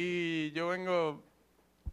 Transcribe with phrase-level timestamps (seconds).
[0.00, 1.24] y yo vengo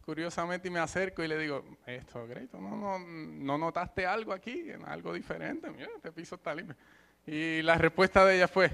[0.06, 4.68] curiosamente y me acerco y le digo, esto, Greito, ¿no, no, no notaste algo aquí,
[4.86, 5.72] algo diferente?
[5.72, 6.76] Mira, este piso está limpio.
[7.26, 8.70] Y la respuesta de ella fue,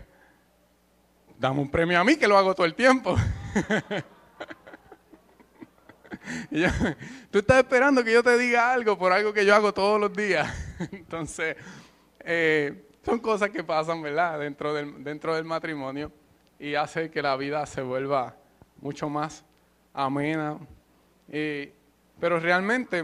[1.39, 3.15] dame un premio a mí que lo hago todo el tiempo.
[6.51, 6.65] y
[7.31, 10.11] tú estás esperando que yo te diga algo por algo que yo hago todos los
[10.11, 10.53] días.
[10.91, 11.55] Entonces,
[12.19, 14.39] eh, son cosas que pasan, ¿verdad?
[14.39, 16.11] Dentro del, dentro del matrimonio
[16.59, 18.40] y hace que la vida se vuelva
[18.81, 19.45] mucho más
[19.93, 20.57] amena.
[22.19, 23.03] pero realmente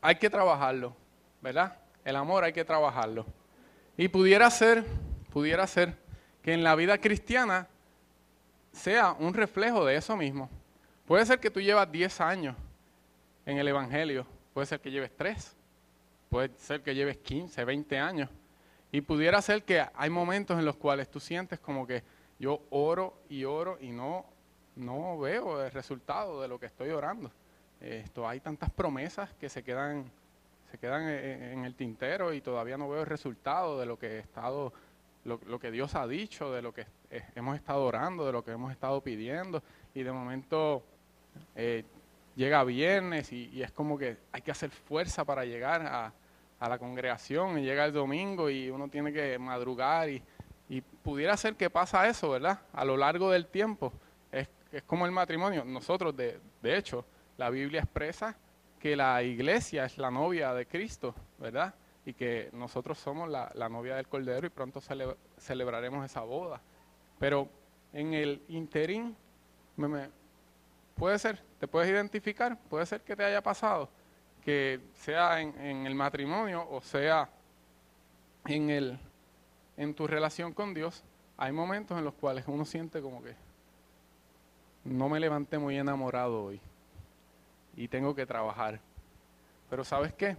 [0.00, 0.96] hay que trabajarlo,
[1.40, 1.78] ¿verdad?
[2.04, 3.26] El amor hay que trabajarlo.
[3.96, 4.84] Y pudiera ser,
[5.32, 5.96] pudiera ser
[6.42, 7.66] que en la vida cristiana
[8.72, 10.48] sea un reflejo de eso mismo.
[11.06, 12.56] Puede ser que tú llevas 10 años
[13.44, 15.56] en el Evangelio, puede ser que lleves 3,
[16.28, 18.30] puede ser que lleves 15, 20 años.
[18.92, 22.04] Y pudiera ser que hay momentos en los cuales tú sientes como que
[22.38, 24.26] yo oro y oro y no,
[24.76, 27.30] no veo el resultado de lo que estoy orando.
[27.80, 30.10] Esto, hay tantas promesas que se quedan,
[30.70, 34.18] se quedan en, el tintero y todavía no veo el resultado de lo que he
[34.18, 34.72] estado,
[35.24, 36.86] lo, que Dios ha dicho, de lo que
[37.34, 39.62] hemos estado orando, de lo que hemos estado pidiendo.
[39.94, 40.82] Y de momento
[41.54, 41.84] eh,
[42.34, 46.12] llega viernes y, es como que hay que hacer fuerza para llegar a,
[46.58, 50.35] a la congregación y llega el domingo y uno tiene que madrugar y, y
[51.06, 52.58] pudiera ser que pasa eso, ¿verdad?
[52.72, 53.92] A lo largo del tiempo.
[54.32, 55.64] Es, es como el matrimonio.
[55.64, 57.04] Nosotros, de, de, hecho,
[57.36, 58.36] la Biblia expresa
[58.80, 61.72] que la iglesia es la novia de Cristo, ¿verdad?
[62.04, 64.80] Y que nosotros somos la, la novia del Cordero y pronto
[65.38, 66.60] celebraremos esa boda.
[67.20, 67.48] Pero
[67.92, 69.16] en el interín,
[70.96, 73.88] puede ser, te puedes identificar, puede ser que te haya pasado
[74.44, 77.28] que sea en, el matrimonio o sea
[78.44, 78.96] en, el,
[79.76, 81.04] en tu relación con Dios,
[81.36, 83.34] hay momentos en los cuales uno siente como que
[84.84, 86.60] no me levanté muy enamorado hoy
[87.76, 88.80] y tengo que trabajar.
[89.68, 90.36] Pero ¿sabes qué?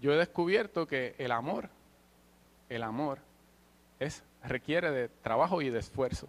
[0.00, 1.70] Yo he descubierto que el amor,
[2.68, 3.18] el amor,
[3.98, 6.28] es, requiere de trabajo y de esfuerzo.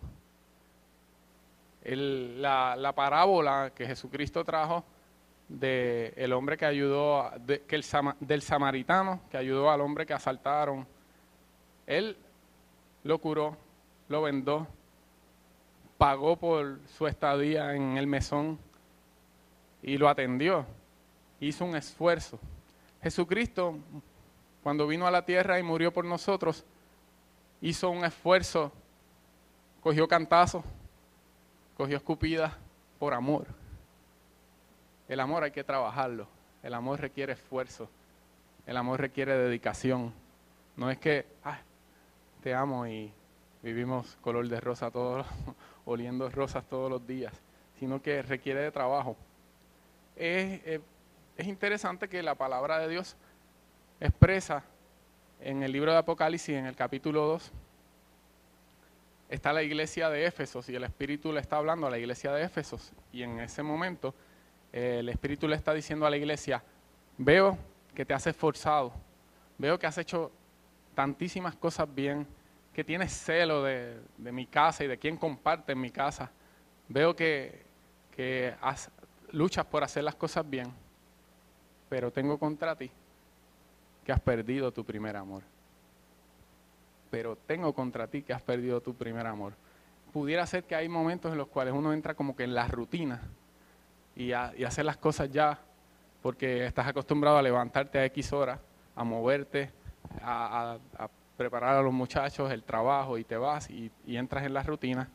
[1.84, 4.84] la, la parábola que Jesucristo trajo
[5.48, 7.32] de el hombre que ayudó,
[7.68, 7.86] que el,
[8.22, 10.88] del samaritano que ayudó al hombre que asaltaron.
[11.88, 12.18] Él
[13.04, 13.58] lo curó,
[14.10, 14.68] lo vendó,
[15.98, 18.60] pagó por su estadía en el mesón
[19.82, 20.66] y lo atendió.
[21.40, 22.40] Hizo un esfuerzo.
[23.04, 23.78] Jesucristo,
[24.64, 26.66] cuando vino a la tierra y murió por nosotros,
[27.62, 28.72] hizo un esfuerzo,
[29.82, 30.64] cogió cantazos,
[31.78, 32.54] cogió escupidas
[32.98, 33.46] por amor.
[35.08, 36.28] El amor hay que trabajarlo.
[36.64, 37.88] El amor requiere esfuerzo.
[38.66, 40.12] El amor requiere dedicación.
[40.76, 41.26] No es que,
[42.46, 43.12] te amo y
[43.64, 45.26] vivimos color de rosa todos,
[45.86, 47.34] oliendo rosas todos los días,
[47.80, 49.18] sino que requiere de trabajo.
[50.16, 50.80] Es, es,
[51.38, 53.18] es interesante que la palabra de Dios
[54.00, 54.64] expresa
[55.42, 57.52] en el libro de Apocalipsis, en el capítulo 2,
[59.30, 62.44] está la iglesia de Éfesos y el Espíritu le está hablando a la iglesia de
[62.44, 64.14] Éfesos y en ese momento
[64.72, 66.62] el Espíritu le está diciendo a la iglesia,
[67.18, 67.58] veo
[67.96, 68.94] que te has esforzado,
[69.58, 70.32] veo que has hecho
[70.96, 72.26] tantísimas cosas bien,
[72.76, 76.30] que tienes celo de, mi casa y de quien comparte en mi casa,
[76.90, 77.64] veo que,
[79.32, 80.68] luchas por hacer las cosas bien,
[81.88, 82.92] pero tengo contra ti
[84.04, 85.44] que has perdido tu primer amor.
[87.10, 89.54] Pero tengo contra ti que has perdido tu primer amor.
[90.12, 93.22] Pudiera ser que hay momentos en los cuales uno entra como que en la rutina
[94.18, 95.60] y, hacer las cosas ya,
[96.22, 98.60] porque estás acostumbrado a levantarte a X horas,
[98.98, 99.72] a moverte,
[100.22, 100.78] a,
[101.38, 105.10] preparar a los muchachos el trabajo y te vas y, entras en la rutina.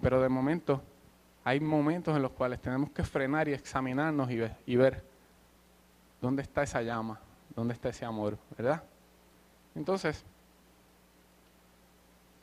[0.00, 0.82] Pero de momento
[1.44, 5.04] hay momentos en los cuales tenemos que frenar y examinarnos y ver, y ver
[6.20, 7.20] dónde está esa llama,
[7.54, 8.82] dónde está ese amor, ¿verdad?
[9.74, 10.24] Entonces,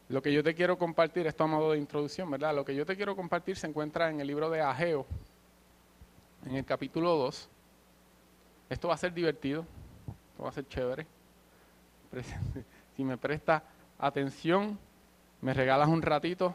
[0.09, 2.53] lo que yo te quiero compartir, esto a modo de introducción, ¿verdad?
[2.53, 5.05] Lo que yo te quiero compartir se encuentra en el libro de Ageo,
[6.45, 7.49] en el capítulo 2.
[8.69, 9.65] Esto va a ser divertido,
[10.31, 11.07] esto va a ser chévere.
[12.95, 13.63] Si me presta
[13.97, 14.77] atención,
[15.41, 16.53] me regalas un ratito,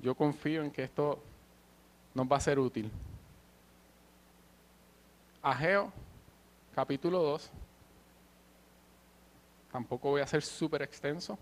[0.00, 1.22] yo confío en que esto
[2.14, 2.90] nos va a ser útil.
[5.42, 5.92] Ageo,
[6.74, 7.50] capítulo 2.
[9.72, 11.38] Tampoco voy a ser súper extenso.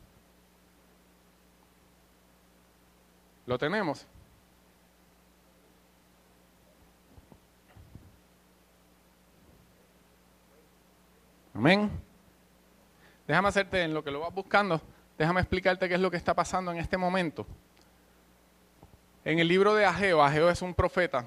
[3.46, 4.04] ¿Lo tenemos?
[11.54, 12.06] Amén.
[13.26, 14.81] Déjame hacerte en lo que lo vas buscando,
[15.19, 17.46] déjame explicarte qué es lo que está pasando en este momento.
[19.25, 21.25] En el libro de Ageo, Ageo es un profeta.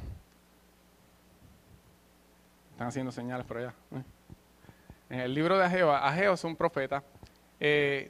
[2.71, 3.73] Están haciendo señales por allá.
[5.09, 7.03] En el libro de Ageo, Ageo es un profeta.
[7.59, 8.09] Eh,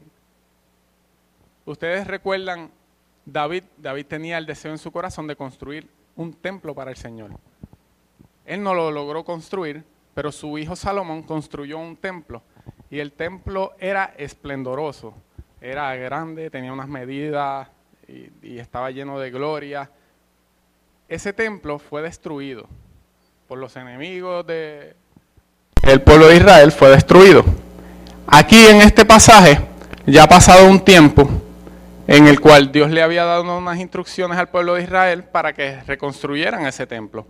[1.66, 2.70] ustedes recuerdan,
[3.26, 7.32] David, David tenía el deseo en su corazón de construir un templo para el Señor.
[8.46, 9.84] Él no lo logró construir,
[10.14, 12.44] pero su hijo Salomón construyó un templo
[12.92, 15.14] y el templo era esplendoroso,
[15.62, 17.68] era grande, tenía unas medidas
[18.08, 19.90] y, estaba lleno de gloria.
[21.08, 22.66] Ese templo fue destruido
[23.48, 24.96] por los enemigos de...
[25.84, 27.44] El pueblo de Israel fue destruido.
[28.28, 29.60] Aquí en este pasaje
[30.06, 31.30] ya ha pasado un tiempo
[32.08, 35.80] en el cual Dios le había dado unas instrucciones al pueblo de Israel para que
[35.84, 37.26] reconstruyeran ese templo.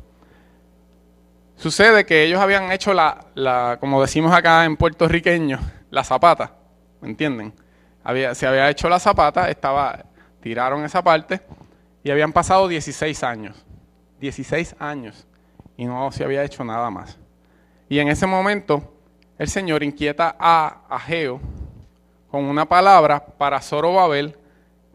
[1.60, 5.60] Sucede que ellos habían hecho la, la como decimos acá en puertorriqueño,
[5.92, 6.54] la zapata,
[7.02, 7.54] ¿me entienden?
[8.02, 10.06] Había, se había hecho la zapata, estaba,
[10.40, 11.42] tiraron esa parte
[12.02, 13.66] y habían pasado 16 años,
[14.22, 15.28] 16 años
[15.76, 17.18] y no se había hecho nada más.
[17.90, 18.94] Y en ese momento
[19.38, 21.42] el Señor inquieta a Ageo
[22.32, 24.38] con una palabra para Zorobabel,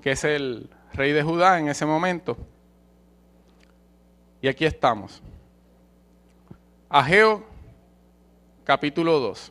[0.01, 2.39] que es el rey de Judá en ese momento.
[4.41, 5.23] Y aquí estamos.
[6.97, 7.43] Ageo
[8.63, 9.51] capítulo 2.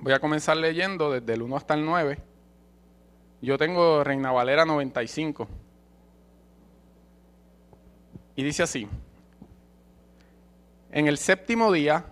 [0.00, 2.16] Voy a comenzar leyendo desde el 1 hasta el 9.
[3.42, 5.46] Yo tengo Reina Valera 95.
[8.34, 8.88] Y dice así.
[10.90, 12.06] En el séptimo día,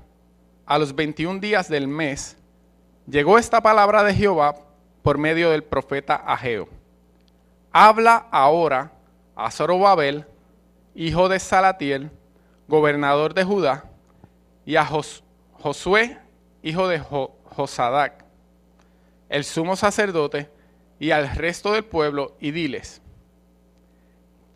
[0.66, 2.36] a los 21 días del mes,
[3.06, 4.54] llegó esta palabra de Jehová
[5.00, 6.68] por medio del profeta Ageo.
[7.72, 8.92] Habla ahora
[9.34, 10.26] a Zorobabel,
[10.94, 12.10] hijo de Salatiel,
[12.72, 13.84] gobernador de Judá,
[14.64, 16.18] y a Josué,
[16.62, 18.24] hijo de Josadac,
[19.28, 20.48] el sumo sacerdote,
[20.98, 23.02] y al resto del pueblo, y diles,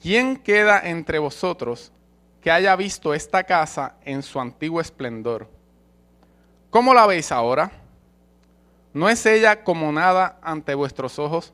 [0.00, 1.92] ¿quién queda entre vosotros
[2.40, 5.50] que haya visto esta casa en su antiguo esplendor?
[6.70, 7.70] ¿Cómo la veis ahora?
[8.94, 11.52] ¿No es ella como nada ante vuestros ojos?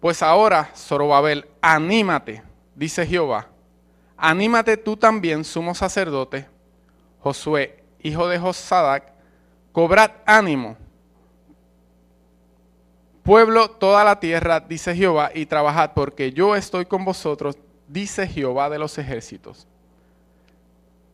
[0.00, 2.42] Pues ahora, Zorobabel, anímate,
[2.74, 3.51] dice Jehová,
[4.22, 6.46] anímate tú también, sumo sacerdote,
[7.20, 9.12] Josué, hijo de Josadac,
[9.72, 10.76] cobrad ánimo.
[13.22, 18.70] Pueblo, toda la tierra, dice Jehová, y trabajad, porque yo estoy con vosotros, dice Jehová
[18.70, 19.66] de los ejércitos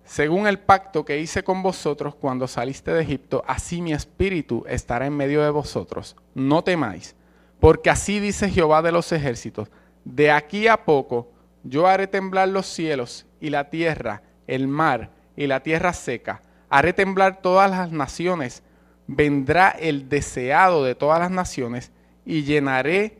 [0.08, 5.04] según el pacto que hice con vosotros cuando saliste de Egipto, así mi espíritu estará
[5.04, 6.16] en medio de vosotros.
[6.34, 7.14] No temáis,
[7.60, 9.68] porque así dice Jehová de los ejércitos,
[10.04, 11.28] de aquí a poco
[11.64, 16.42] yo haré temblar los cielos y la tierra, el mar y la tierra seca.
[16.68, 18.62] Haré temblar todas las naciones.
[19.06, 21.92] Vendrá el deseado de todas las naciones
[22.24, 23.18] y llenaré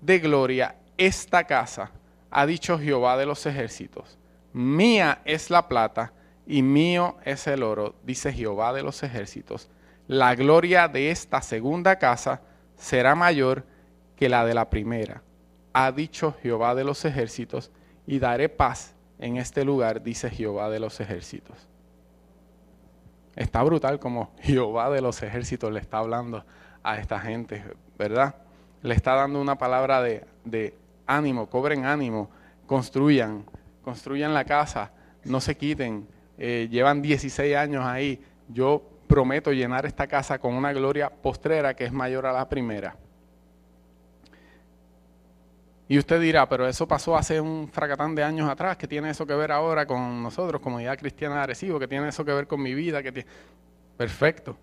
[0.00, 1.90] de gloria esta casa,
[2.30, 4.18] ha dicho Jehová de los ejércitos.
[4.52, 6.12] Mía es la plata
[6.46, 9.70] y mío es el oro, dice Jehová de los ejércitos.
[10.08, 12.42] La gloria de esta segunda casa
[12.76, 13.64] será mayor
[14.16, 15.22] que la de la primera,
[15.72, 17.70] ha dicho Jehová de los ejércitos,
[18.10, 21.68] y daré paz en este lugar, dice Jehová de los ejércitos.
[23.36, 26.44] Está brutal como Jehová de los ejércitos le está hablando
[26.82, 27.62] a esta gente,
[27.96, 28.34] ¿verdad?
[28.82, 30.74] Le está dando una palabra de,
[31.06, 32.28] ánimo, cobren ánimo,
[32.66, 33.44] construyan,
[33.84, 34.90] construyan la casa,
[35.24, 40.72] no se quiten, eh, llevan 16 años ahí, yo prometo llenar esta casa con una
[40.72, 42.96] gloria postrera que es mayor a la primera.
[45.90, 49.26] Y usted dirá, pero eso pasó hace un fracatán de años atrás, ¿qué tiene eso
[49.26, 51.80] que ver ahora con nosotros, comunidad cristiana de Arecibo?
[51.80, 53.00] ¿Qué tiene eso que ver con mi vida?
[53.96, 54.56] Perfecto.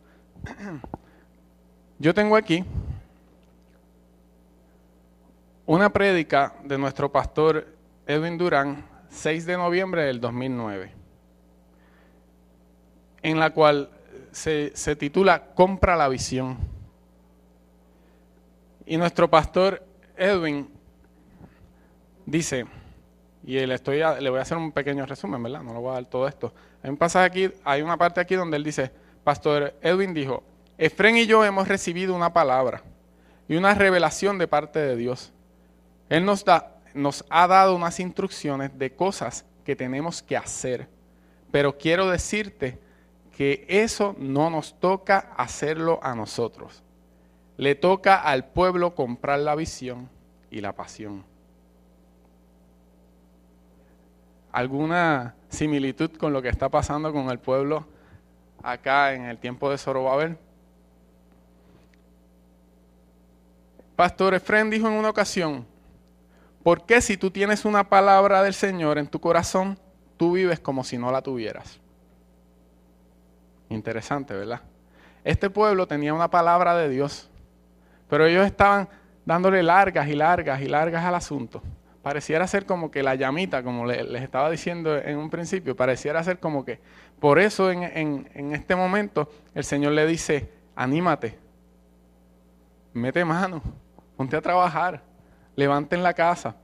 [2.00, 2.64] Yo tengo aquí
[5.66, 7.68] una prédica de nuestro pastor
[8.06, 10.94] Edwin Durán, 6 de noviembre del 2009
[13.22, 13.90] en la cual
[14.32, 16.58] se, titula Compra la visión.
[18.86, 19.84] Y nuestro pastor
[20.16, 20.77] Edwin
[22.28, 22.66] dice,
[23.44, 25.64] y le, estoy le voy a hacer un pequeño resumen, ¿verdad?
[25.64, 26.54] No lo voy a dar todo esto.
[26.84, 28.92] Hay un pasaje aquí, hay una parte aquí donde él dice,
[29.24, 30.44] Pastor Edwin dijo,
[30.78, 32.84] Efren y yo hemos recibido una palabra
[33.48, 35.32] y una revelación de parte de Dios.
[36.10, 40.88] Él nos, da, nos ha dado unas instrucciones de cosas que tenemos que hacer.
[41.52, 42.80] Pero quiero decirte
[43.36, 46.84] que eso no nos toca hacerlo a nosotros.
[47.56, 50.10] Le toca al pueblo comprar la visión
[50.52, 51.24] y la pasión.
[54.58, 57.86] ¿Alguna similitud con lo que está pasando con el pueblo
[58.64, 60.36] acá en el tiempo de Zorobabel?
[63.96, 65.64] Pastor Efren dijo en una ocasión,
[66.64, 69.78] ¿por qué si tú tienes una palabra del Señor en tu corazón,
[70.18, 71.80] tú vives como si no la tuvieras?
[73.70, 74.62] Interesante, ¿verdad?
[75.24, 77.30] Este pueblo tenía una palabra de Dios,
[78.10, 78.90] pero ellos estaban
[79.24, 81.62] dándole largas y largas y largas al asunto.
[82.08, 86.40] Pareciera ser como que la llamita, como les estaba diciendo en un principio, pareciera ser
[86.40, 86.80] como que
[87.20, 87.84] por eso en,
[88.34, 91.38] en este momento el Señor le dice, anímate,
[92.94, 93.62] mete mano,
[94.16, 95.02] ponte a trabajar,
[95.58, 96.56] levanten la casa.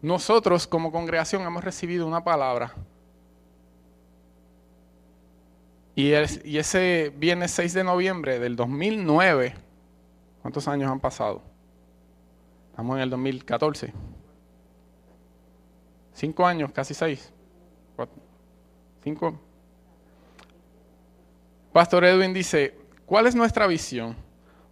[0.00, 2.72] Nosotros como congregación hemos recibido una palabra
[5.98, 9.52] Y, ese viernes 6 de noviembre del 2009,
[10.42, 11.42] ¿cuántos años han pasado?
[12.78, 13.92] Estamos en el 2014.
[16.12, 17.32] Cinco años, casi seis.
[19.02, 19.36] Cinco.
[21.72, 24.14] Pastor Edwin dice, ¿cuál es nuestra visión?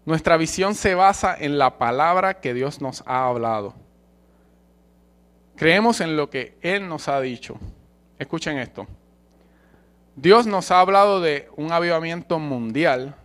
[0.04, 3.74] Nuestra visión se basa en la palabra que Dios nos ha hablado.
[5.56, 7.58] Creemos en lo que Él nos ha dicho.
[8.20, 8.86] Escuchen esto.
[10.14, 13.16] Dios nos ha hablado de un avivamiento mundial,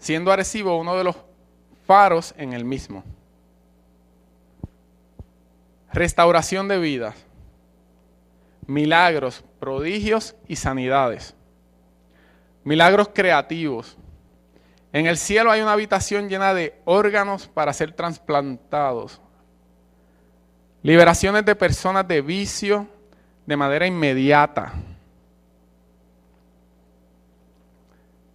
[0.00, 1.14] siendo Arecibo uno de los
[1.86, 3.04] faros en el mismo.
[5.92, 7.14] Restauración de vidas,
[8.66, 11.34] milagros, prodigios y sanidades.
[12.64, 13.96] Milagros creativos.
[14.92, 19.20] En el cielo hay una habitación llena de órganos para ser trasplantados.
[20.82, 22.86] Liberaciones de personas de vicio
[23.46, 24.72] de manera inmediata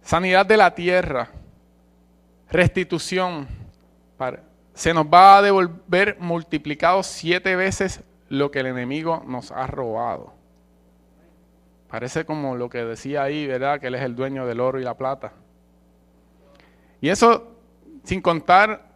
[0.08, 1.28] sanidad de la tierra,
[2.50, 3.46] restitución.
[4.78, 10.32] Se nos va a devolver multiplicado siete veces lo que el enemigo nos ha robado.
[11.88, 13.80] Parece como lo que decía ahí, ¿verdad?
[13.80, 15.32] Que Él es el dueño del oro y la plata.
[17.00, 17.56] Y eso
[18.04, 18.86] sin contar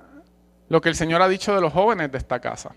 [0.69, 2.77] lo que el Señor ha dicho de los jóvenes de esta casa.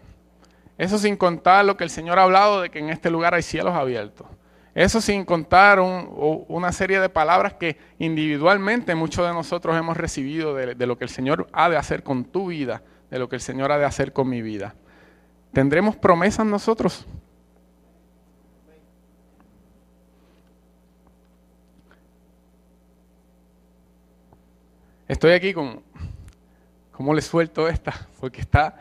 [0.75, 3.43] Eso sin contar lo que el Señor ha hablado de que en este lugar hay
[3.43, 4.25] cielos abiertos.
[4.73, 10.87] Eso sin contar una serie de palabras que individualmente muchos de nosotros hemos recibido de,
[10.87, 13.71] lo que el Señor ha de hacer con tu vida, de lo que el Señor
[13.71, 14.75] ha de hacer con mi vida.
[15.53, 17.05] ¿Tendremos promesas nosotros?
[25.07, 25.83] Estoy aquí con,
[26.91, 28.07] ¿cómo le suelto esta?
[28.19, 28.75] Porque está,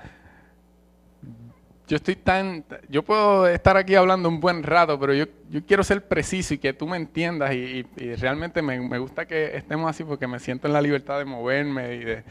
[1.86, 5.84] yo estoy tan, yo puedo estar aquí hablando un buen rato, pero yo, yo quiero
[5.84, 7.82] ser preciso y que tú me entiendas y,
[8.16, 11.94] realmente me, me, gusta que estemos así porque me siento en la libertad de moverme
[11.94, 12.24] y, de,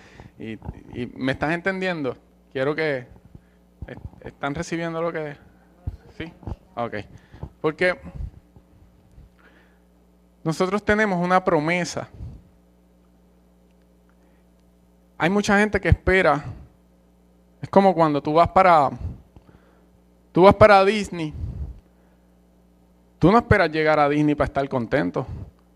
[0.93, 2.17] y, me estás entendiendo.
[2.51, 3.05] Quiero que
[4.21, 5.35] están recibiendo lo que,
[6.17, 6.31] sí,
[6.75, 6.95] ok,
[7.61, 7.95] porque
[10.43, 12.09] nosotros tenemos una promesa.
[15.17, 16.43] Hay mucha gente que espera.
[17.61, 18.89] Es como cuando tú vas para
[20.33, 21.31] Tú vas para Disney.
[23.19, 25.25] Tú no esperas llegar a Disney para estar contento.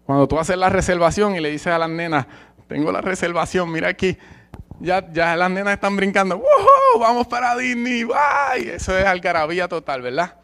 [0.03, 2.25] Cuando tú haces la reservación y le dices a las nenas,
[2.67, 4.17] tengo la reservación, mira aquí,
[4.79, 6.99] ya, ya las nenas están brincando, ¡Wow!
[6.99, 8.75] Vamos para Disney, ¡Bye!
[8.75, 10.35] Eso es algarabía total, ¿verdad?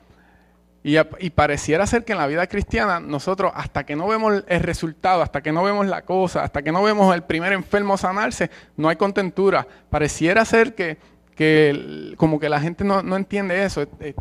[0.84, 4.60] Y, y, pareciera ser que en la vida cristiana nosotros hasta que no vemos el
[4.60, 8.52] resultado, hasta que no vemos la cosa, hasta que no vemos el primer enfermo sanarse,
[8.76, 9.66] no hay contentura.
[9.90, 10.98] Pareciera ser que
[11.36, 13.82] que como que la gente no, entiende eso.
[14.00, 14.14] Eh,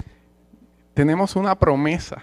[0.94, 2.22] tenemos una promesa.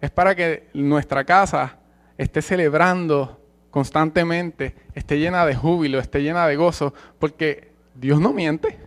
[0.00, 1.78] Es para que nuestra casa
[2.16, 8.78] esté celebrando constantemente, esté llena de júbilo, esté llena de gozo, porque Dios no miente.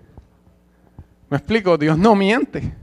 [1.29, 1.77] ¿Me explico?
[1.77, 2.73] Dios no miente.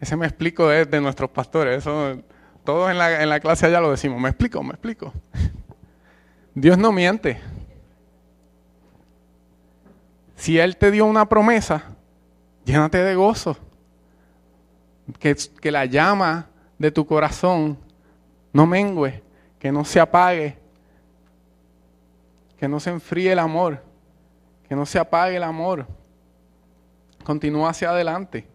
[0.00, 1.78] Ese me explico es de nuestros pastores.
[1.78, 2.18] Eso
[2.64, 4.20] todos en la, en la clase allá lo decimos.
[4.20, 4.62] ¿Me explico?
[4.62, 5.12] ¿Me explico?
[6.54, 7.40] Dios no miente.
[10.36, 11.96] Si Él te dio una promesa,
[12.64, 13.56] llénate de gozo.
[15.18, 16.48] Que, que la llama
[16.78, 17.78] de tu corazón
[18.52, 19.22] no mengue,
[19.58, 20.56] que no se apague,
[22.56, 23.82] que no se enfríe el amor,
[24.68, 25.86] que no se apague el amor.
[27.22, 28.46] Continúa hacia adelante.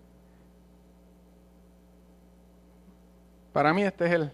[3.54, 4.32] Para mí este es el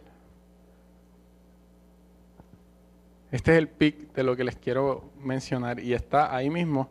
[3.31, 6.89] este es el pic de lo que les quiero mencionar y está ahí mismo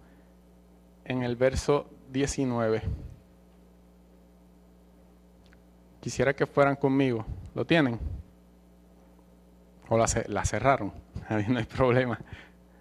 [1.04, 2.82] en el verso 19.
[6.00, 7.24] Quisiera que fueran conmigo.
[7.54, 7.98] ¿Lo tienen?
[9.88, 10.92] ¿O la, cerraron?
[11.28, 12.18] Ahí no hay problema.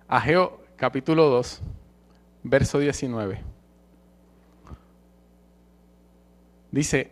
[0.08, 1.62] Ageo capítulo 2,
[2.44, 3.40] verso 19.
[6.72, 7.12] Dice,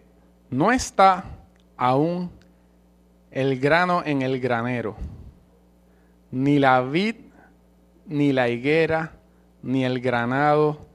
[0.49, 1.25] no está
[1.77, 2.31] aún
[3.29, 4.95] el grano en el granero,
[6.31, 7.15] ni la vid,
[8.07, 9.13] ni la higuera,
[9.61, 10.90] ni el granado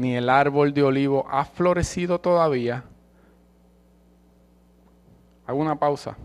[0.00, 2.84] ni el árbol de olivo ha florecido todavía.
[5.46, 6.16] Hago una pausa.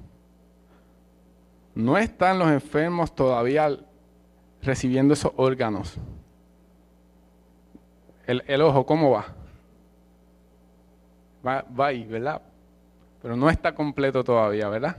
[1.73, 3.77] No están los enfermos todavía
[4.63, 5.97] recibiendo esos órganos.
[8.25, 9.25] El, ojo, ¿cómo va?
[11.45, 11.65] va?
[11.77, 12.41] Va ahí, ¿verdad?
[13.21, 14.95] Pero no está completo todavía, ¿verdad?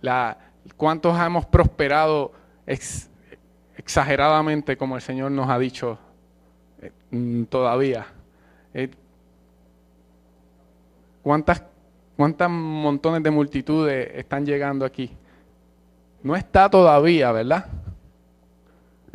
[0.00, 0.38] La,
[0.78, 2.32] ¿Cuántos hemos prosperado
[3.76, 5.98] exageradamente como el Señor nos ha dicho
[6.80, 8.06] eh, mm, todavía?
[8.74, 8.90] Eh,
[11.22, 11.62] ¿Cuántas,
[12.16, 15.10] ¿Cuántas montones de multitudes están llegando aquí?
[16.22, 17.66] No está todavía, ¿verdad?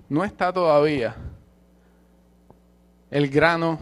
[0.09, 1.15] No está todavía
[3.11, 3.77] el grano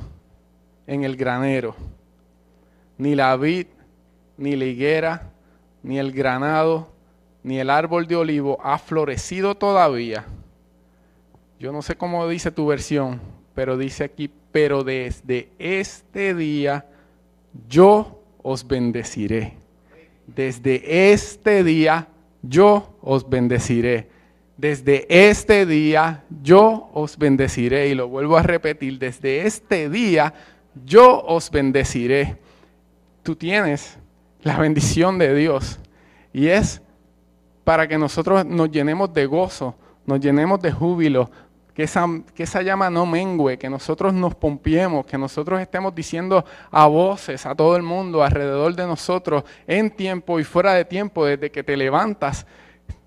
[0.87, 1.75] en el granero,
[2.97, 3.67] ni la vid,
[4.37, 5.31] ni la higuera,
[5.83, 6.89] ni el granado,
[7.43, 10.25] ni el árbol de olivo ha florecido todavía.
[11.59, 13.21] Yo no sé cómo dice tu versión,
[13.59, 16.85] pero dice aquí, pero desde este día
[17.67, 19.57] yo os bendeciré.
[20.27, 22.07] Desde este día
[22.41, 24.07] yo os bendeciré.
[24.55, 27.89] Desde este día yo os bendeciré.
[27.89, 30.33] Y lo vuelvo a repetir, desde este día
[30.85, 32.37] yo os bendeciré.
[33.23, 33.99] Tú tienes
[34.41, 35.79] la bendición de Dios.
[36.31, 36.81] Y es
[37.65, 39.75] para que nosotros nos llenemos de gozo,
[40.05, 41.29] nos llenemos de júbilo,
[41.79, 47.45] que esa, llama no mengue, que nosotros nos pompiemos, que nosotros estemos diciendo a voces
[47.45, 51.63] a todo el mundo alrededor de nosotros, en tiempo y fuera de tiempo, desde que
[51.63, 52.45] te levantas,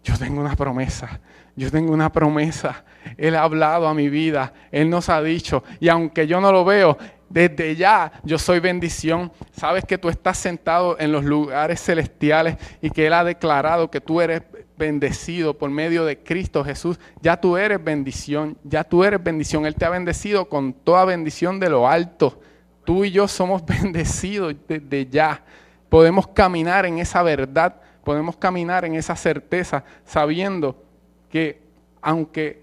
[0.02, 1.20] yo tengo una promesa,
[1.54, 2.82] yo tengo una promesa.
[3.18, 6.64] Él ha hablado a mi vida, Él nos ha dicho, y aunque yo no lo
[6.64, 6.96] veo,
[7.32, 9.32] desde ya yo soy bendición.
[9.52, 14.00] Sabes que tú estás sentado en los lugares celestiales y que Él ha declarado que
[14.00, 14.42] tú eres
[14.76, 17.00] bendecido por medio de Cristo Jesús.
[17.20, 19.64] Ya tú eres bendición, ya tú eres bendición.
[19.64, 22.40] Él te ha bendecido con toda bendición de lo alto.
[22.84, 25.42] Tú y yo somos bendecidos desde ya.
[25.88, 30.82] Podemos caminar en esa verdad, podemos caminar en esa certeza, sabiendo
[31.30, 31.62] que
[32.02, 32.62] aunque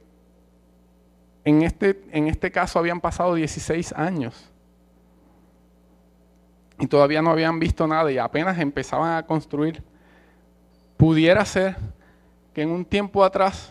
[1.46, 4.49] en este, en este caso habían pasado 16 años,
[6.80, 9.84] y todavía no habían visto nada y apenas empezaban a construir,
[10.96, 11.76] pudiera ser
[12.54, 13.70] que en un tiempo atrás,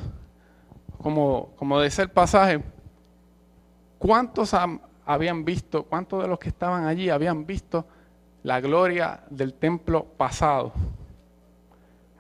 [1.03, 2.61] como, como dice el pasaje,
[3.99, 4.55] ¿cuántos
[5.07, 7.87] habían visto, cuántos de los que estaban allí habían visto
[8.42, 10.73] la gloria del templo pasado?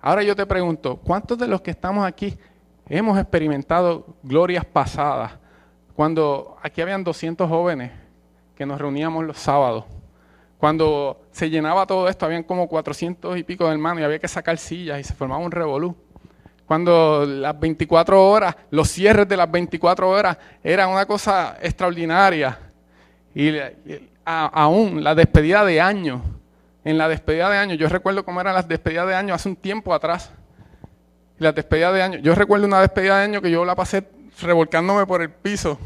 [0.00, 2.38] Ahora yo te pregunto, ¿cuántos de los que estamos aquí
[2.88, 5.32] hemos experimentado glorias pasadas?
[5.94, 7.90] Cuando aquí habían 200 jóvenes
[8.54, 9.84] que nos reuníamos los sábados
[10.58, 14.26] cuando se llenaba todo esto, habían como 400 y pico de hermanos y había que
[14.26, 15.96] sacar sillas y se formaba un revolú.
[16.66, 22.58] Cuando las 24 horas, los cierres de las 24 horas eran una cosa extraordinaria.
[23.34, 23.54] Y,
[24.24, 26.22] aún la despedida de año,
[26.84, 29.56] en la despedida de año, yo recuerdo cómo eran las despedidas de año hace un
[29.56, 30.32] tiempo atrás.
[31.38, 34.04] Y las despedidas de año, yo recuerdo una despedida de año que yo la pasé
[34.42, 35.78] revolcándome por el piso.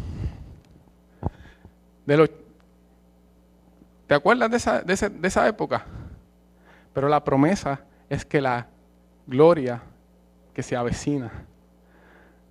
[2.07, 2.31] De los
[4.07, 5.85] ¿Te acuerdas de esa, de, esa época?
[6.93, 8.67] Pero la promesa es que la
[9.27, 9.83] gloria
[10.53, 11.31] que se avecina,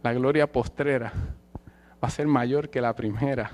[0.02, 1.12] la gloria postrera,
[2.04, 3.52] va a ser mayor que la primera.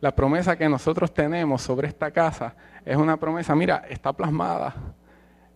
[0.00, 2.54] La promesa que nosotros tenemos sobre esta casa
[2.84, 4.74] es una promesa, mira, está plasmada.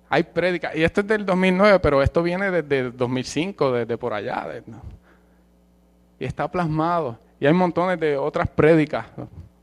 [0.08, 4.46] Hay prédicas, y esto es del 2009, pero esto viene desde 2005, desde por allá.
[6.18, 7.18] Y está plasmado.
[7.40, 9.06] Y hay montones de otras prédicas.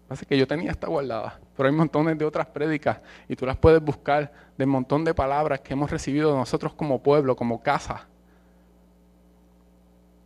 [0.08, 1.40] Así que yo tenía esta guardada.
[1.56, 5.14] Pero hay montones de otras prédicas y tú las puedes buscar de un montón de
[5.14, 8.08] palabras que hemos recibido nosotros como pueblo, como casa.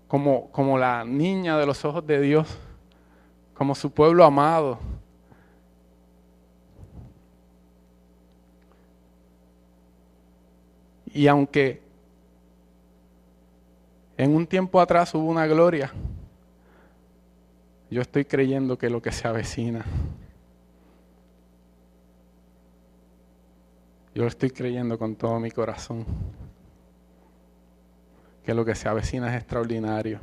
[0.08, 2.58] Como, como la niña de los ojos de Dios,
[3.54, 4.80] como su pueblo amado.
[11.14, 11.82] Y aunque
[14.18, 15.94] en un tiempo atrás hubo una gloria,
[17.90, 19.86] yo estoy creyendo que lo que se avecina
[24.20, 26.06] Yo estoy creyendo con todo mi corazón.
[28.44, 30.20] Que lo que se avecina es extraordinario.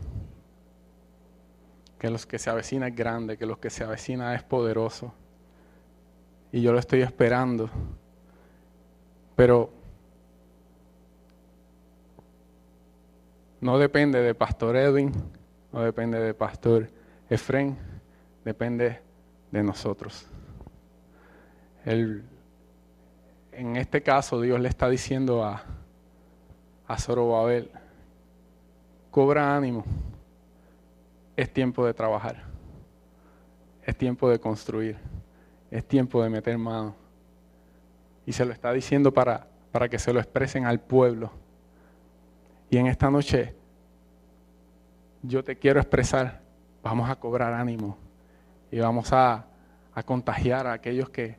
[1.99, 5.15] Que lo que se avecina es grande, que lo que se avecina es poderoso.
[6.53, 7.71] Y yo lo estoy esperando.
[9.35, 9.71] Pero
[13.63, 15.13] no depende de Pastor Edwin,
[15.73, 16.91] no depende de Pastor
[17.29, 17.77] Efren,
[18.45, 19.01] depende
[19.51, 20.27] de nosotros.
[21.85, 25.63] En este caso Dios le está diciendo a,
[26.87, 27.71] a Zorobabel,
[29.11, 29.85] cobra ánimo,
[31.37, 32.45] es tiempo de trabajar,
[33.85, 34.97] es tiempo de construir,
[35.71, 36.95] es tiempo de meter mano.
[38.25, 41.31] Y se lo está diciendo para, para que se lo expresen al pueblo.
[42.71, 43.55] Y en esta noche
[45.23, 46.46] yo te quiero expresar,
[46.87, 47.99] vamos a cobrar ánimo
[48.71, 49.45] y vamos a,
[50.05, 51.39] contagiar a aquellos que,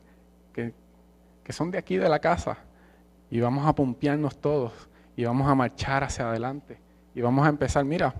[0.51, 0.73] que,
[1.43, 2.57] que son de aquí de la casa
[3.29, 6.79] y vamos a pompearnos todos y vamos a marchar hacia adelante
[7.13, 8.13] y vamos a empezar, mira,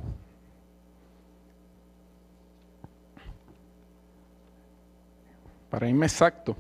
[5.70, 6.56] para irme exacto.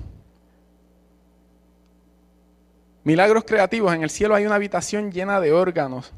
[3.04, 3.94] Milagros creativos.
[3.94, 6.12] En el cielo hay una habitación llena de órganos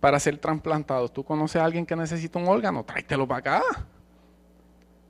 [0.00, 1.12] para ser trasplantados.
[1.12, 2.84] ¿Tú conoces a alguien que necesita un órgano?
[2.84, 3.62] Tráetelo para acá.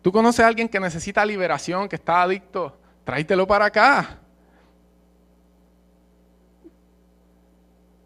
[0.02, 2.76] ¿Tú conoces a alguien que necesita liberación, que está adicto?
[3.04, 4.18] Tráetelo para acá.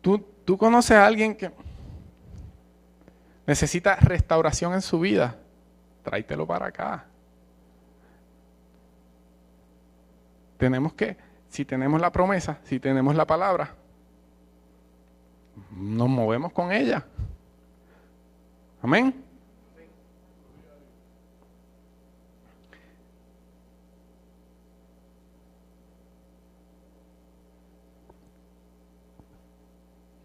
[0.00, 1.50] ¿Tú, ¿Tú conoces a alguien que
[3.46, 5.36] necesita restauración en su vida?
[6.02, 7.06] Tráetelo para acá.
[10.60, 11.16] tenemos que,
[11.48, 13.74] si tenemos la promesa, si tenemos la palabra,
[15.70, 17.06] nos movemos con ella.
[18.82, 19.14] Amén.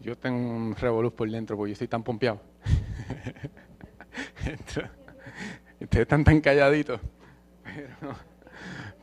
[0.00, 2.40] Yo tengo un revoluz por dentro porque yo estoy tan pompeado.
[5.80, 7.00] Ustedes están tan calladitos.
[7.64, 8.16] Pero,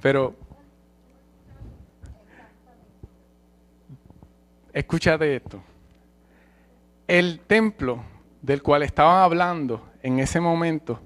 [0.02, 0.36] pero
[4.74, 5.64] Escúchate esto.
[7.14, 8.04] El templo
[8.42, 11.00] del cual estaban hablando en ese momento,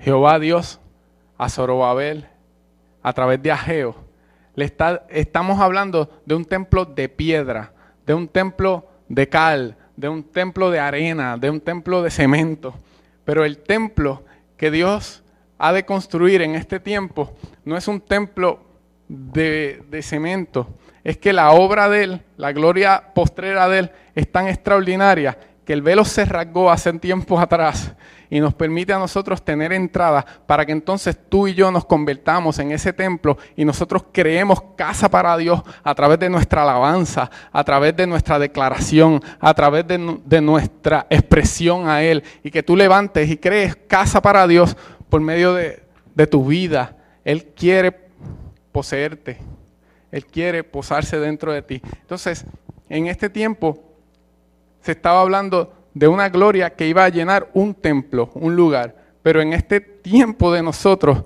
[0.00, 0.80] Jehová Dios
[1.38, 2.26] a Zorobabel
[3.00, 3.94] a través de Ageo,
[4.56, 7.72] le está, estamos hablando de un templo de piedra,
[8.04, 12.74] de un templo de cal, de un templo de arena, de un templo de cemento.
[13.24, 14.24] Pero el templo
[14.56, 15.22] que Dios
[15.58, 18.58] ha de construir en este tiempo no es un templo
[19.06, 20.66] de, de cemento,
[21.04, 25.72] es que la obra de Él, la gloria postrera de Él, es tan extraordinaria que
[25.72, 27.92] el velo se rasgó hace tiempos atrás
[28.28, 32.58] y nos permite a nosotros tener entrada para que entonces tú y yo nos convertamos
[32.58, 37.62] en ese templo y nosotros creemos casa para Dios a través de nuestra alabanza, a
[37.62, 43.30] través de nuestra declaración, a través de, nuestra expresión a Él y que tú levantes
[43.30, 44.76] y crees casa para Dios
[45.08, 46.96] por medio de tu vida.
[47.24, 47.92] Él quiere
[48.72, 49.51] poseerte.
[50.12, 51.82] Él quiere posarse dentro de ti.
[52.00, 52.44] Entonces,
[52.88, 53.82] en este tiempo
[54.82, 58.94] se estaba hablando de una gloria que iba a llenar un templo, un lugar.
[59.22, 61.24] Pero en este tiempo de nosotros,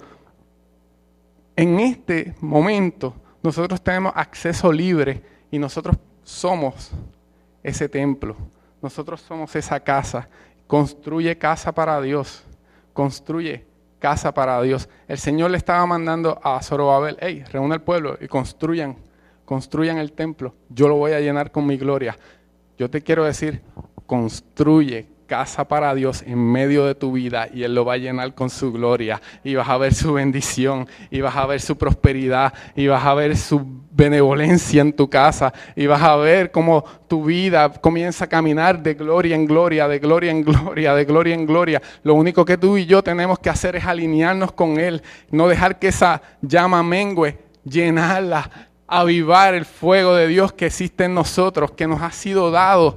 [1.57, 6.92] en este momento, nosotros tenemos acceso libre y nosotros somos
[7.62, 8.37] ese templo.
[8.81, 10.29] Nosotros somos esa casa.
[10.66, 12.44] Construye casa para Dios.
[12.92, 13.64] Construye
[13.99, 14.89] casa para Dios.
[15.09, 18.97] El Señor le estaba mandando a Zorobabel, hey, reúne al pueblo y construyan,
[19.45, 20.55] construyan el templo.
[20.69, 22.17] Yo lo voy a llenar con mi gloria.
[22.79, 23.63] Yo te quiero decir,
[24.07, 28.35] construye casa para Dios en medio de tu vida y Él lo va a llenar
[28.35, 32.55] con su gloria y vas a ver su bendición y vas a ver su prosperidad
[32.75, 37.25] y vas a ver su benevolencia en tu casa y vas a ver cómo tu
[37.25, 41.47] vida comienza a caminar de gloria en gloria, de gloria en gloria, de gloria en
[41.47, 41.83] gloria.
[42.03, 45.79] Lo único que tú y yo tenemos que hacer es alinearnos con Él, no dejar
[45.79, 48.51] que esa llama mengue, llenarla,
[48.87, 52.97] avivar el fuego de Dios que existe en nosotros, que nos ha sido dado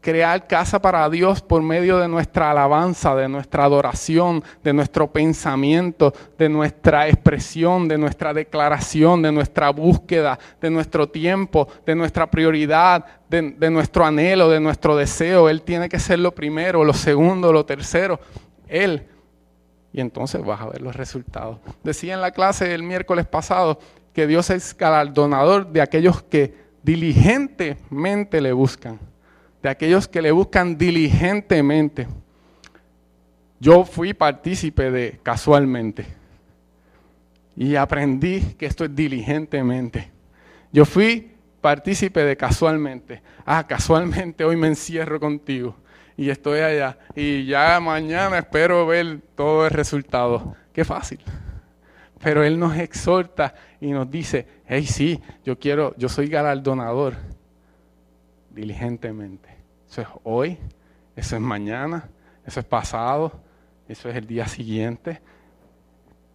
[0.00, 6.12] crear casa para Dios por medio de nuestra alabanza, de nuestra adoración, de nuestro pensamiento,
[6.38, 13.04] de nuestra expresión, de nuestra declaración, de nuestra búsqueda, de nuestro tiempo, de nuestra prioridad,
[13.28, 15.48] de, nuestro anhelo, de nuestro deseo.
[15.48, 18.18] Él tiene que ser lo primero, lo segundo, lo tercero.
[18.68, 19.06] Él.
[19.92, 21.58] Y entonces vas a ver los resultados.
[21.82, 23.78] Decía en la clase el miércoles pasado
[24.14, 29.09] que Dios es galardonador de aquellos que diligentemente le buscan
[29.62, 32.08] de aquellos que le buscan diligentemente.
[33.58, 36.06] Yo fui partícipe de casualmente
[37.56, 40.10] y aprendí que esto es diligentemente.
[40.72, 43.22] Yo fui partícipe de casualmente.
[43.44, 45.76] Ah, casualmente hoy me encierro contigo
[46.16, 50.56] y estoy allá y ya mañana espero ver todo el resultado.
[50.72, 51.20] Qué fácil.
[52.22, 57.16] Pero Él nos exhorta y nos dice, hey, sí, yo quiero, yo soy galardonador
[58.50, 59.49] diligentemente.
[59.90, 60.58] Eso es hoy,
[61.16, 62.08] eso es mañana,
[62.46, 63.32] eso es pasado,
[63.88, 65.20] eso es el día siguiente.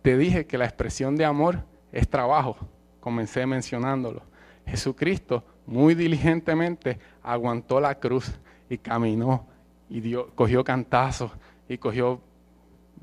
[0.01, 1.63] Te dije que la expresión de amor
[1.93, 2.57] es trabajo,
[2.99, 4.23] comencé mencionándolo.
[4.67, 8.29] Jesucristo muy diligentemente aguantó la cruz
[8.69, 9.47] y caminó
[9.89, 11.31] y dio, cogió cantazos
[11.69, 12.19] y cogió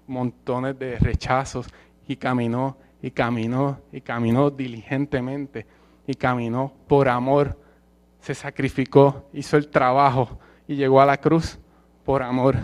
[0.06, 1.66] montones de rechazos
[2.06, 5.66] y caminó y caminó y caminó diligentemente
[6.06, 7.58] y caminó por amor,
[8.22, 11.58] se sacrificó, hizo el trabajo y llegó a la cruz
[12.04, 12.56] por amor.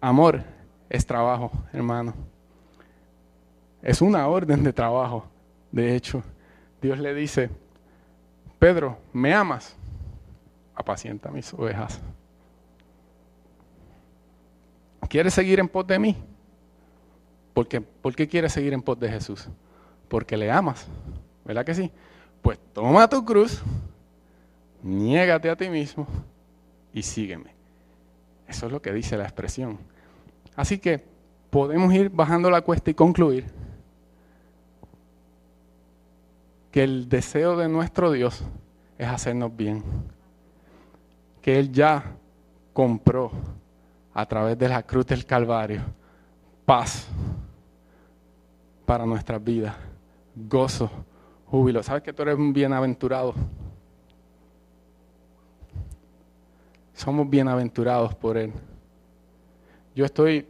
[0.00, 0.42] Amor
[0.88, 2.14] es trabajo, hermano.
[3.82, 5.26] Es una orden de trabajo.
[5.72, 6.22] De hecho,
[6.80, 7.50] Dios le dice,
[8.60, 9.76] Pedro, ¿me amas?
[10.74, 12.00] Apacienta mis ovejas.
[15.08, 16.16] ¿Quieres seguir en pos de mí?
[17.52, 19.48] Porque, ¿Por qué quieres seguir en pos de Jesús?
[20.08, 20.86] Porque le amas,
[21.44, 21.90] ¿verdad que sí?
[22.42, 23.62] Pues toma tu cruz,
[24.82, 26.06] niégate a ti mismo
[26.92, 27.54] y sígueme.
[28.48, 29.78] Eso es lo que dice la expresión.
[30.56, 31.04] Así que
[31.50, 33.46] podemos ir bajando la cuesta y concluir
[36.70, 38.42] que el deseo de nuestro Dios
[38.98, 39.82] es hacernos bien.
[41.42, 42.16] Que Él ya
[42.72, 43.30] compró
[44.14, 45.82] a través de la cruz del Calvario
[46.64, 47.08] paz
[48.86, 49.74] para nuestras vidas,
[50.34, 50.90] gozo,
[51.50, 51.82] júbilo.
[51.82, 53.34] ¿Sabes que tú eres un bienaventurado?
[56.94, 58.52] Somos bienaventurados por Él.
[59.94, 60.46] Yo estoy,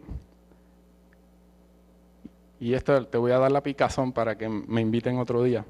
[2.58, 5.64] y esto te voy a dar la picazón para que me inviten otro día.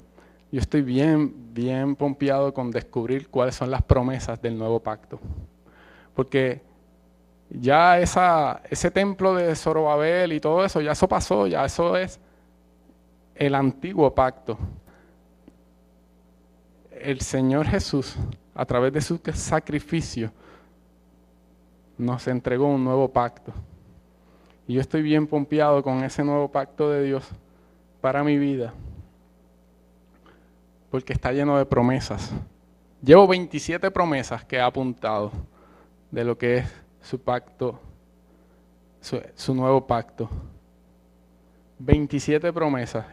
[0.50, 5.20] Yo estoy bien, bien pompeado con descubrir cuáles son las promesas del nuevo pacto.
[6.14, 6.60] Porque
[7.50, 12.18] ya ese templo de Zorobabel y todo eso, ya eso pasó, ya eso es
[13.34, 14.58] el antiguo pacto.
[17.00, 18.16] El Señor Jesús,
[18.54, 20.32] a través de su sacrificio,
[21.98, 23.52] nos entregó un nuevo pacto.
[24.66, 27.28] Y yo estoy bien pompeado con ese nuevo pacto de Dios
[28.00, 28.72] para mi vida
[30.90, 32.32] porque está lleno de promesas.
[33.02, 35.30] Llevo 27 promesas que ha apuntado
[36.10, 37.80] de lo que es su pacto,
[39.00, 40.28] su, nuevo pacto.
[41.78, 43.06] 27 promesas.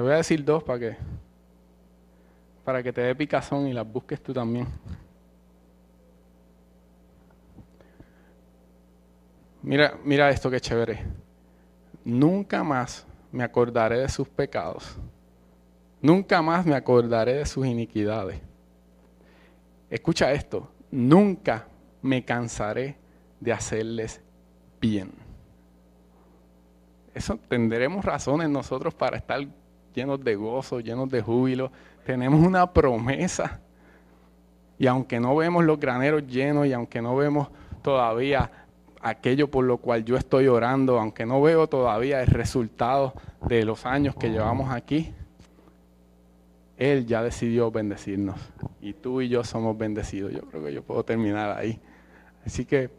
[0.00, 0.96] Te voy a decir dos para que,
[2.64, 4.66] para que te dé picazón y las busques tú también.
[9.60, 11.04] Mira, mira esto que chévere.
[12.02, 14.96] Nunca más me acordaré de sus pecados.
[16.00, 18.40] Nunca más me acordaré de sus iniquidades.
[19.90, 21.68] Escucha esto, nunca
[22.00, 22.96] me cansaré
[23.38, 24.22] de hacerles
[24.80, 25.12] bien.
[27.12, 29.46] Eso tendremos razones nosotros para estar
[29.94, 31.70] llenos de gozo, llenos de júbilo.
[32.04, 33.60] Tenemos una promesa.
[34.78, 37.48] Y aunque no vemos los graneros llenos y aunque no vemos
[37.82, 38.50] todavía
[39.00, 43.14] aquello por lo cual yo estoy orando, aunque no veo todavía el resultado
[43.46, 45.12] de los años que llevamos aquí,
[46.76, 48.36] Él ya decidió bendecirnos.
[48.80, 50.32] Y tú y yo somos bendecidos.
[50.32, 51.78] Yo creo que yo puedo terminar ahí.
[52.46, 52.90] Así que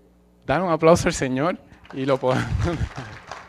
[0.45, 1.58] dar un aplauso al Señor
[1.93, 2.45] y lo podemos.